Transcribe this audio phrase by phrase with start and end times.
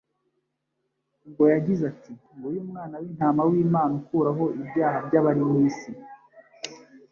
[1.25, 5.91] ubwo yagize ati: “nguyu Umwana w’intama w’Imana ukuraho ibyaha by’abari mu isi.”